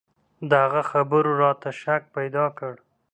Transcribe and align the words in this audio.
د 0.49 0.51
هغه 0.63 0.81
خبرو 0.91 1.31
راته 1.43 1.69
شک 1.81 2.01
پيدا 2.15 2.45
کړ. 2.57 2.73